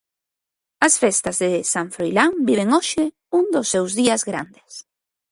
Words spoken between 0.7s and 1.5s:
As festas